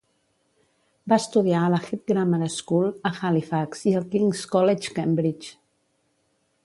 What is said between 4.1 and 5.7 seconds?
King's College Cambridge.